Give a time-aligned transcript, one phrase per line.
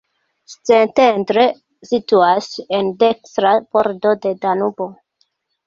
[0.61, 1.43] Szentendre
[1.91, 4.93] situas en dekstra bordo de Danubo.